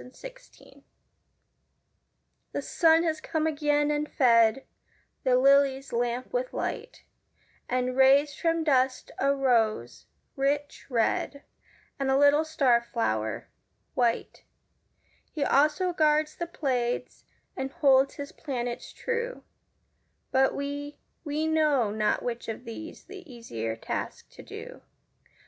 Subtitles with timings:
[0.00, 0.30] An Easter
[0.64, 0.82] Hymn
[2.50, 4.66] The Sun has come again and fed
[5.22, 7.04] The lily's lamp with light,
[7.68, 11.44] And raised from dust a rose, rich red,
[12.00, 13.48] And a little star flower,
[13.94, 14.42] white;
[15.30, 17.22] He also guards the Pleiades
[17.56, 19.44] And holds his planets true:
[20.32, 24.82] But we we know not which of these The easier task to do.